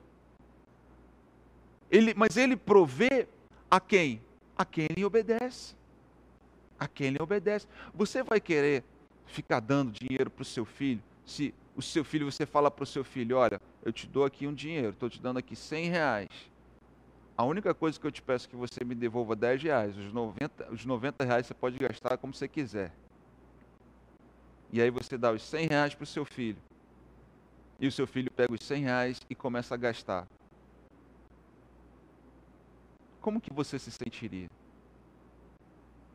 [1.89, 3.27] Ele, mas Ele provê
[3.69, 4.21] a quem?
[4.57, 5.75] A quem Ele obedece.
[6.79, 7.67] A quem Ele obedece.
[7.93, 8.83] Você vai querer
[9.25, 12.87] ficar dando dinheiro para o seu filho se o seu filho, você fala para o
[12.87, 16.27] seu filho: Olha, eu te dou aqui um dinheiro, estou te dando aqui 100 reais.
[17.37, 19.97] A única coisa que eu te peço é que você me devolva 10 reais.
[19.97, 22.91] Os 90, os 90 reais você pode gastar como você quiser.
[24.73, 26.57] E aí você dá os 100 reais para o seu filho.
[27.79, 30.27] E o seu filho pega os 100 reais e começa a gastar.
[33.21, 34.47] Como que você se sentiria?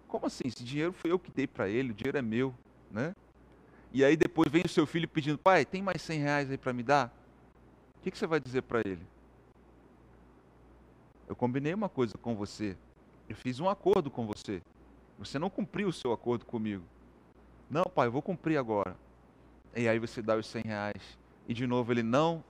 [0.08, 0.44] Como assim?
[0.44, 2.52] Esse dinheiro foi eu que dei para ele, o dinheiro é meu,
[2.90, 3.12] né?
[3.94, 6.74] E aí depois vem o seu filho pedindo, pai, tem mais 100 reais aí para
[6.74, 7.21] me dar?
[8.02, 9.06] O que, que você vai dizer para ele?
[11.28, 12.76] Eu combinei uma coisa com você.
[13.28, 14.60] Eu fiz um acordo com você.
[15.20, 16.82] Você não cumpriu o seu acordo comigo.
[17.70, 18.96] Não, pai, eu vou cumprir agora.
[19.72, 21.16] E aí você dá os 100 reais.
[21.46, 22.42] E de novo ele não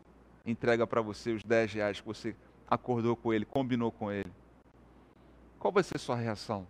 [0.46, 2.34] entrega para você os 10 reais que você
[2.66, 4.32] acordou com ele, combinou com ele.
[5.58, 6.66] Qual vai ser sua reação?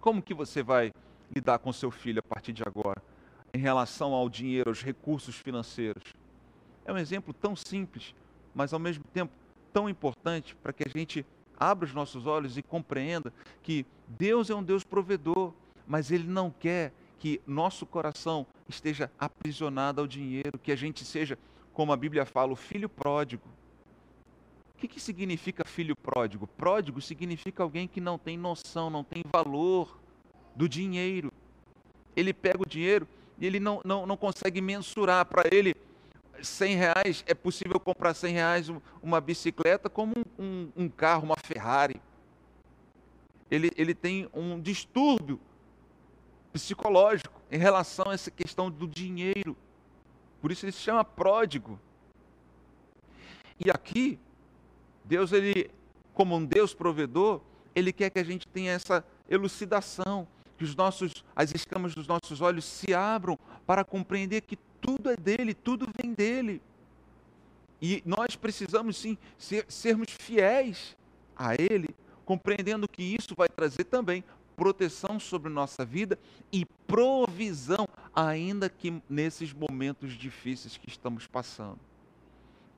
[0.00, 0.90] Como que você vai
[1.30, 3.02] lidar com seu filho a partir de agora?
[3.54, 6.02] em relação ao dinheiro, aos recursos financeiros.
[6.84, 8.14] É um exemplo tão simples,
[8.54, 9.32] mas ao mesmo tempo
[9.72, 11.24] tão importante para que a gente
[11.58, 15.52] abra os nossos olhos e compreenda que Deus é um Deus provedor,
[15.86, 21.38] mas Ele não quer que nosso coração esteja aprisionado ao dinheiro, que a gente seja,
[21.72, 23.48] como a Bíblia fala, o filho pródigo.
[24.74, 26.48] O que, que significa filho pródigo?
[26.48, 30.00] Pródigo significa alguém que não tem noção, não tem valor
[30.56, 31.32] do dinheiro.
[32.16, 33.06] Ele pega o dinheiro
[33.38, 35.24] e ele não, não, não consegue mensurar.
[35.24, 35.76] Para ele,
[36.42, 38.70] 100 reais, é possível comprar 100 reais
[39.02, 42.00] uma bicicleta como um, um, um carro, uma Ferrari.
[43.50, 45.38] Ele, ele tem um distúrbio
[46.52, 49.56] psicológico em relação a essa questão do dinheiro.
[50.40, 51.78] Por isso ele se chama pródigo.
[53.64, 54.18] E aqui,
[55.04, 55.70] Deus, ele,
[56.14, 57.40] como um Deus provedor,
[57.74, 60.26] ele quer que a gente tenha essa elucidação,
[60.58, 64.58] que os nossos, as escamas dos nossos olhos se abram para compreender que
[64.92, 66.60] tudo é dele, tudo vem dele.
[67.80, 70.96] E nós precisamos sim ser, sermos fiéis
[71.34, 71.88] a ele,
[72.24, 74.22] compreendendo que isso vai trazer também
[74.54, 76.18] proteção sobre nossa vida
[76.52, 81.80] e provisão, ainda que nesses momentos difíceis que estamos passando.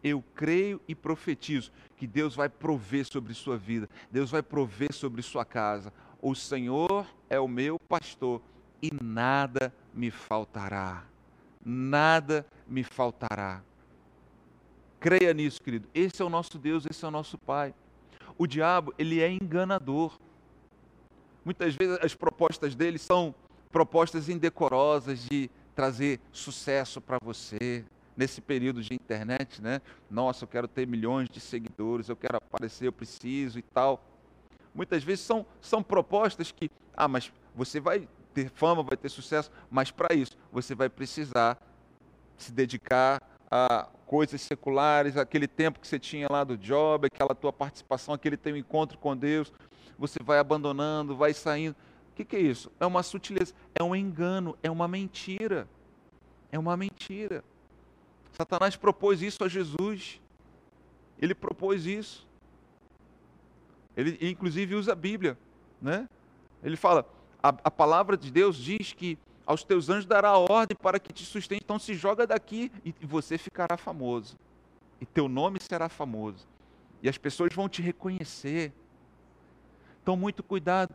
[0.03, 5.20] Eu creio e profetizo que Deus vai prover sobre sua vida, Deus vai prover sobre
[5.20, 8.40] sua casa, o Senhor é o meu pastor
[8.81, 11.13] e nada me faltará.
[11.64, 13.62] Nada me faltará.
[15.00, 15.88] Creia nisso, querido.
[15.94, 17.74] Esse é o nosso Deus, esse é o nosso Pai.
[18.37, 20.18] O diabo, ele é enganador.
[21.44, 23.35] Muitas vezes as propostas dele são
[23.70, 27.85] propostas indecorosas de trazer sucesso para você.
[28.16, 29.81] Nesse período de internet, né?
[30.09, 34.00] Nossa, eu quero ter milhões de seguidores, eu quero aparecer, eu preciso e tal
[34.74, 39.51] muitas vezes são, são propostas que, ah, mas você vai ter fama, vai ter sucesso,
[39.70, 41.57] mas para isso você vai precisar
[42.37, 47.53] se dedicar a coisas seculares, aquele tempo que você tinha lá do job, aquela tua
[47.53, 49.53] participação, aquele teu encontro com Deus,
[49.99, 51.77] você vai abandonando, vai saindo.
[52.11, 52.70] O que, que é isso?
[52.79, 55.68] É uma sutileza, é um engano, é uma mentira.
[56.51, 57.44] É uma mentira.
[58.33, 60.20] Satanás propôs isso a Jesus.
[61.18, 62.27] Ele propôs isso.
[63.97, 65.38] Ele inclusive usa a Bíblia,
[65.81, 66.09] né?
[66.62, 67.07] Ele fala,
[67.44, 71.26] a, a palavra de Deus diz que aos teus anjos dará ordem para que te
[71.26, 71.61] sustente.
[71.62, 74.38] Então se joga daqui e você ficará famoso.
[74.98, 76.46] E teu nome será famoso.
[77.02, 78.72] E as pessoas vão te reconhecer.
[80.02, 80.94] Então muito cuidado.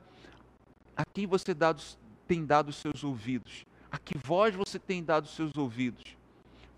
[0.98, 1.84] A quem você dado,
[2.28, 3.64] tem dado os seus ouvidos?
[3.92, 6.18] A que voz você tem dado os seus ouvidos?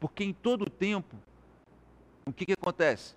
[0.01, 1.15] Porque em todo o tempo,
[2.25, 3.15] o que, que acontece?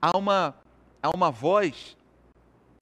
[0.00, 0.54] Há uma,
[1.02, 1.96] há uma voz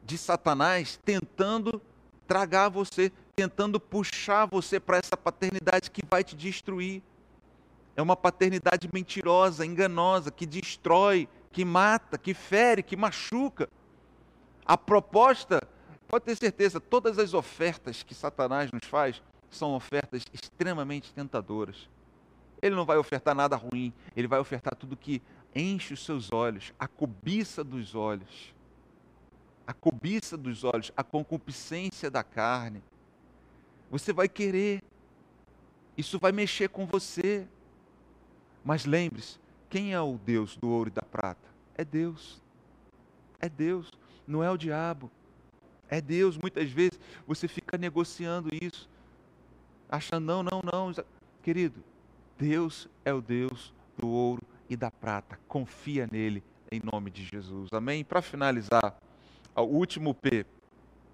[0.04, 1.80] de Satanás tentando
[2.26, 7.02] tragar você, tentando puxar você para essa paternidade que vai te destruir.
[7.94, 13.68] É uma paternidade mentirosa, enganosa, que destrói, que mata, que fere, que machuca.
[14.64, 15.66] A proposta,
[16.06, 21.88] pode ter certeza, todas as ofertas que Satanás nos faz são ofertas extremamente tentadoras.
[22.60, 25.22] Ele não vai ofertar nada ruim, ele vai ofertar tudo que
[25.54, 28.54] enche os seus olhos, a cobiça dos olhos.
[29.66, 32.82] A cobiça dos olhos, a concupiscência da carne.
[33.90, 34.82] Você vai querer,
[35.96, 37.46] isso vai mexer com você.
[38.64, 41.48] Mas lembre-se, quem é o Deus do ouro e da prata?
[41.74, 42.42] É Deus.
[43.40, 43.90] É Deus,
[44.26, 45.10] não é o diabo.
[45.88, 46.36] É Deus.
[46.36, 48.88] Muitas vezes você fica negociando isso,
[49.88, 50.92] achando, não, não, não.
[51.42, 51.82] Querido,
[52.38, 55.38] Deus é o Deus do ouro e da prata.
[55.46, 57.72] Confia nele em nome de Jesus.
[57.72, 58.04] Amém?
[58.04, 58.96] Para finalizar,
[59.62, 60.44] o último P,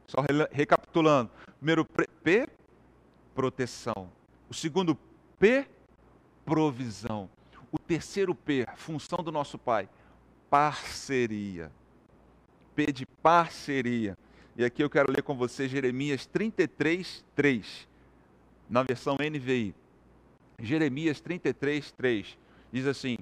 [0.06, 0.18] só
[0.50, 1.30] recapitulando.
[1.58, 2.48] Primeiro P,
[3.34, 4.10] proteção.
[4.48, 4.96] O segundo
[5.38, 5.66] P,
[6.44, 7.30] provisão.
[7.70, 9.88] O terceiro P, função do nosso Pai,
[10.50, 11.70] parceria.
[12.74, 14.16] P de parceria.
[14.56, 17.88] E aqui eu quero ler com você Jeremias 33, 3,
[18.68, 19.74] na versão NVI.
[20.58, 22.38] Jeremias 33, 3
[22.70, 23.18] diz assim: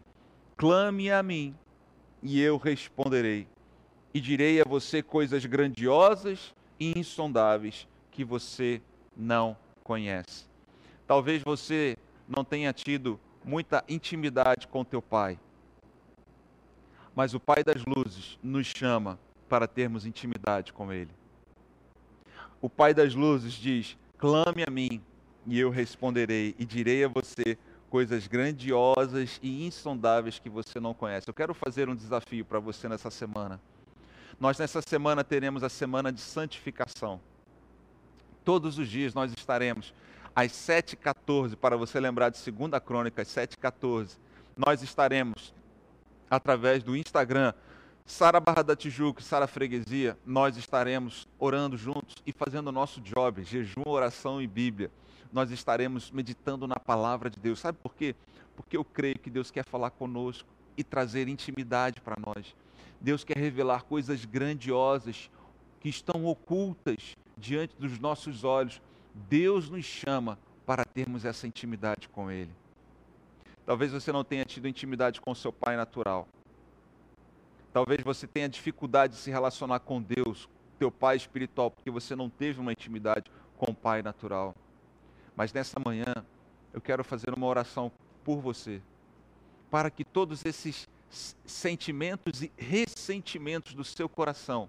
[0.56, 1.54] Clame a mim,
[2.22, 3.46] e eu responderei,
[4.12, 8.80] e direi a você coisas grandiosas e insondáveis que você
[9.16, 10.46] não conhece.
[11.06, 11.96] Talvez você
[12.28, 15.38] não tenha tido muita intimidade com teu pai,
[17.14, 19.18] mas o Pai das Luzes nos chama
[19.48, 21.10] para termos intimidade com Ele.
[22.62, 25.02] O Pai das Luzes diz: clame a mim,
[25.46, 31.28] e eu responderei, e direi a você coisas grandiosas e insondáveis que você não conhece.
[31.28, 33.60] Eu quero fazer um desafio para você nessa semana.
[34.40, 37.20] Nós, nessa semana, teremos a semana de santificação.
[38.42, 39.92] Todos os dias nós estaremos
[40.34, 44.16] às 7h14, para você lembrar de 2 Crônica, às 7h14,
[44.56, 45.54] nós estaremos,
[46.30, 47.52] através do Instagram,
[48.06, 53.44] Sara Barra da Tijuca Sara Freguesia, nós estaremos orando juntos e fazendo o nosso job,
[53.44, 54.90] jejum, oração e Bíblia.
[55.30, 57.60] Nós estaremos meditando na palavra de Deus.
[57.60, 58.16] Sabe por quê?
[58.56, 62.54] Porque eu creio que Deus quer falar conosco e trazer intimidade para nós.
[63.00, 65.30] Deus quer revelar coisas grandiosas
[65.80, 68.80] que estão ocultas diante dos nossos olhos.
[69.14, 72.52] Deus nos chama para termos essa intimidade com Ele.
[73.64, 76.28] Talvez você não tenha tido intimidade com seu pai natural
[77.72, 82.28] Talvez você tenha dificuldade de se relacionar com Deus, teu pai espiritual, porque você não
[82.28, 84.54] teve uma intimidade com o pai natural.
[85.36, 86.12] Mas nessa manhã,
[86.72, 87.92] eu quero fazer uma oração
[88.24, 88.82] por você,
[89.70, 94.68] para que todos esses sentimentos e ressentimentos do seu coração,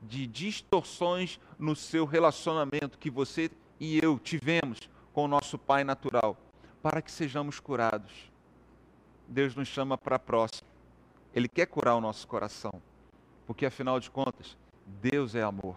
[0.00, 6.36] de distorções no seu relacionamento que você e eu tivemos com o nosso pai natural,
[6.82, 8.30] para que sejamos curados.
[9.26, 10.68] Deus nos chama para a próxima.
[11.34, 12.80] Ele quer curar o nosso coração,
[13.46, 15.76] porque afinal de contas, Deus é amor.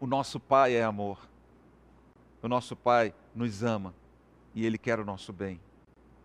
[0.00, 1.18] O nosso Pai é amor.
[2.42, 3.94] O nosso Pai nos ama
[4.54, 5.60] e Ele quer o nosso bem.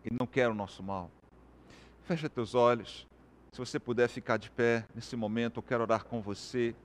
[0.06, 1.12] Ele não quer o nosso mal.
[2.06, 3.08] Fecha teus olhos.
[3.52, 6.76] Se você puder ficar de pé nesse momento, eu quero orar com você.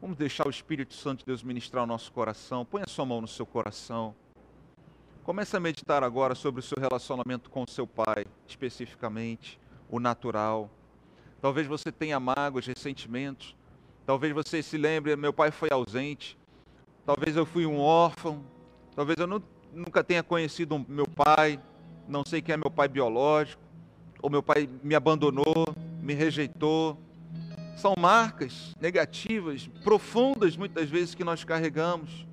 [0.00, 2.64] Vamos deixar o Espírito Santo de Deus ministrar o nosso coração.
[2.64, 4.12] Põe a sua mão no seu coração.
[5.22, 10.68] Comece a meditar agora sobre o seu relacionamento com o seu pai, especificamente o natural.
[11.40, 13.54] Talvez você tenha mágoas, ressentimentos.
[14.04, 16.36] Talvez você se lembre, meu pai foi ausente.
[17.06, 18.44] Talvez eu fui um órfão.
[18.96, 19.40] Talvez eu não,
[19.72, 21.60] nunca tenha conhecido meu pai.
[22.08, 23.69] Não sei quem é meu pai biológico.
[24.22, 25.66] Ou meu pai me abandonou,
[26.02, 26.98] me rejeitou.
[27.76, 32.26] São marcas negativas, profundas muitas vezes que nós carregamos.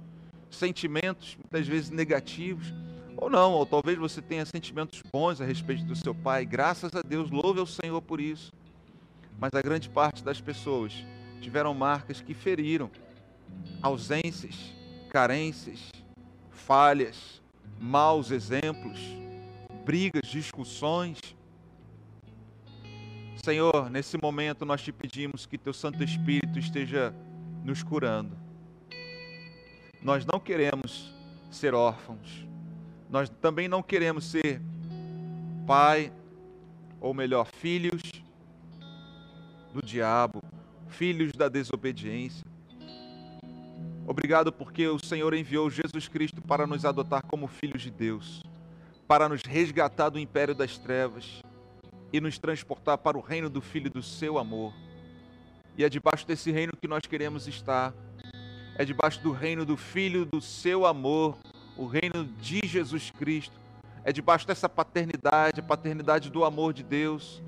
[0.50, 2.74] Sentimentos muitas vezes negativos
[3.18, 7.02] ou não, ou talvez você tenha sentimentos bons a respeito do seu pai, graças a
[7.02, 8.54] Deus, louve ao Senhor por isso.
[9.40, 10.94] Mas a grande parte das pessoas
[11.42, 12.92] tiveram marcas que feriram,
[13.82, 14.56] ausências,
[15.10, 15.92] carências,
[16.52, 17.42] falhas,
[17.80, 19.00] maus exemplos,
[19.84, 21.18] brigas, discussões.
[23.44, 27.14] Senhor, nesse momento nós te pedimos que teu Santo Espírito esteja
[27.64, 28.36] nos curando.
[30.02, 31.14] Nós não queremos
[31.52, 32.46] ser órfãos.
[33.10, 34.62] Nós também não queremos ser
[35.66, 36.12] pai,
[37.00, 38.02] ou melhor, filhos
[39.74, 40.42] do diabo,
[40.88, 42.46] filhos da desobediência.
[44.06, 48.42] Obrigado porque o Senhor enviou Jesus Cristo para nos adotar como filhos de Deus,
[49.08, 51.42] para nos resgatar do império das trevas
[52.12, 54.74] e nos transportar para o reino do Filho do seu amor.
[55.78, 57.94] E é debaixo desse reino que nós queremos estar.
[58.76, 61.38] É debaixo do reino do Filho do seu amor
[61.78, 63.56] o reino de Jesus Cristo.
[64.04, 67.42] É debaixo dessa paternidade, a paternidade do amor de Deus.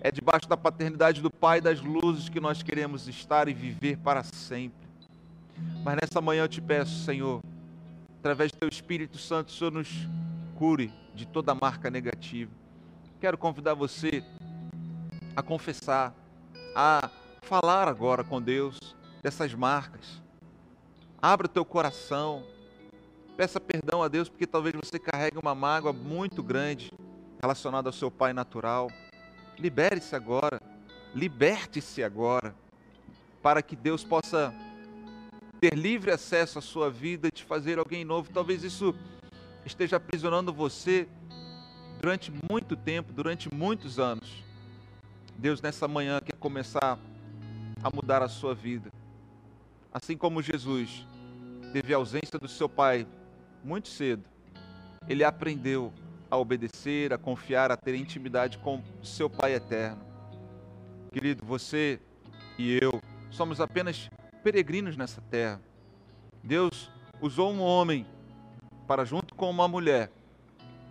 [0.00, 4.22] É debaixo da paternidade do Pai das luzes que nós queremos estar e viver para
[4.22, 4.86] sempre.
[5.84, 7.42] Mas nessa manhã eu te peço, Senhor,
[8.20, 9.88] através do Teu Espírito Santo, o Senhor nos
[10.54, 12.50] cure de toda marca negativa.
[13.26, 14.22] Quero convidar você
[15.34, 16.14] a confessar,
[16.76, 17.10] a
[17.42, 18.78] falar agora com Deus
[19.20, 20.22] dessas marcas.
[21.20, 22.44] Abra o teu coração,
[23.36, 26.92] peça perdão a Deus, porque talvez você carregue uma mágoa muito grande
[27.42, 28.92] relacionada ao seu pai natural.
[29.58, 30.62] Libere-se agora,
[31.12, 32.54] liberte-se agora,
[33.42, 34.54] para que Deus possa
[35.60, 38.30] ter livre acesso à sua vida e te fazer alguém novo.
[38.32, 38.94] Talvez isso
[39.64, 41.08] esteja aprisionando você
[42.00, 44.44] durante muito tempo, durante muitos anos.
[45.38, 46.98] Deus, nessa manhã, quer começar
[47.82, 48.90] a mudar a sua vida.
[49.92, 51.06] Assim como Jesus
[51.72, 53.06] teve a ausência do seu pai
[53.62, 54.24] muito cedo,
[55.08, 55.92] ele aprendeu
[56.30, 60.02] a obedecer, a confiar, a ter intimidade com seu Pai eterno.
[61.12, 62.00] Querido, você
[62.58, 64.08] e eu somos apenas
[64.42, 65.60] peregrinos nessa terra.
[66.42, 66.90] Deus
[67.20, 68.06] usou um homem
[68.86, 70.10] para, junto com uma mulher,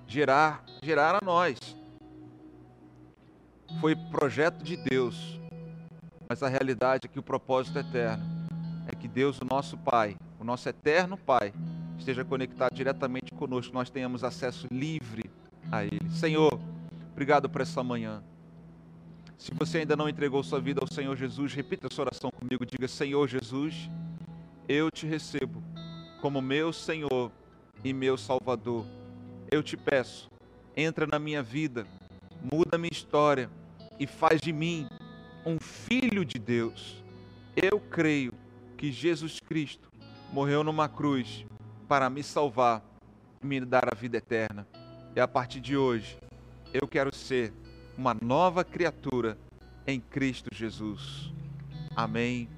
[0.07, 1.57] gerar, gerar a nós.
[3.81, 5.39] Foi projeto de Deus,
[6.29, 8.23] mas a realidade é que o propósito eterno
[8.87, 11.53] é que Deus, o nosso Pai, o nosso eterno Pai,
[11.97, 15.23] esteja conectado diretamente conosco, nós tenhamos acesso livre
[15.71, 16.09] a Ele.
[16.09, 16.59] Senhor,
[17.11, 18.23] obrigado por essa manhã.
[19.37, 22.65] Se você ainda não entregou sua vida ao Senhor Jesus, repita essa oração comigo.
[22.65, 23.89] Diga: Senhor Jesus,
[24.67, 25.61] eu te recebo
[26.21, 27.31] como meu Senhor
[27.83, 28.85] e meu Salvador.
[29.51, 30.29] Eu te peço,
[30.75, 31.85] entra na minha vida,
[32.41, 33.49] muda minha história
[33.99, 34.87] e faz de mim
[35.45, 37.03] um filho de Deus.
[37.55, 38.33] Eu creio
[38.77, 39.89] que Jesus Cristo
[40.31, 41.45] morreu numa cruz
[41.87, 42.83] para me salvar
[43.41, 44.67] e me dar a vida eterna.
[45.15, 46.17] E a partir de hoje,
[46.73, 47.53] eu quero ser
[47.97, 49.37] uma nova criatura
[49.87, 51.31] em Cristo Jesus.
[51.95, 52.49] Amém